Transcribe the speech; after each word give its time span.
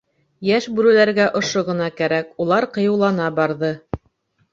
Йәш 0.51 0.67
бүреләргә 0.77 1.27
ошо 1.39 1.61
ғына 1.67 1.89
кәрәк, 1.99 2.31
улар 2.45 2.67
ҡыйыулана 2.79 3.29
барҙы. 3.41 3.71